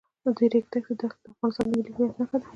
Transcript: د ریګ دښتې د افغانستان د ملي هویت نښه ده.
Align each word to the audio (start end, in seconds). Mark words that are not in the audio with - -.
د 0.37 0.37
ریګ 0.51 0.65
دښتې 0.71 0.93
د 0.99 1.01
افغانستان 1.31 1.65
د 1.67 1.67
ملي 1.73 1.91
هویت 1.95 2.13
نښه 2.19 2.37
ده. 2.41 2.47